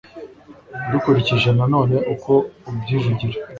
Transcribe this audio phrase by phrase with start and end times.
[0.91, 2.31] dukurikije nanone uko
[2.69, 3.37] ibyivugira